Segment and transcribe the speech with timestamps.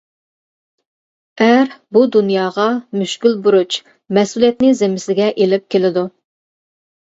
[1.45, 2.65] ئەر بۇ دۇنياغا
[3.01, 3.79] مۈشكۈل بۇرچ،
[4.19, 6.09] مەسئۇلىيەتنى زىممىسىگە ئېلىپ كېلىدۇ.